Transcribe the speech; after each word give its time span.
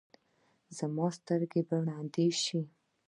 ایا 0.03 0.73
زما 0.77 1.05
سترګې 1.17 1.61
به 1.67 1.75
ړندې 1.87 2.27
شي؟ 2.43 2.61